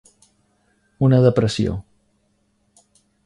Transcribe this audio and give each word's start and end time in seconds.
Una 1.07 1.19
depressió. 1.25 1.75